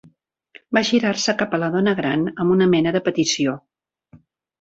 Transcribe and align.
Va 0.77 0.81
girar-se 0.87 1.35
cap 1.41 1.53
a 1.53 1.59
la 1.63 1.69
dona 1.75 1.93
gran 1.99 2.23
amb 2.31 2.55
una 2.55 2.69
mena 2.71 2.95
de 2.97 3.03
petició. 3.09 3.55